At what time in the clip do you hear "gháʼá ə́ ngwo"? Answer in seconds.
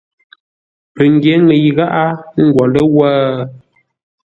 1.77-2.63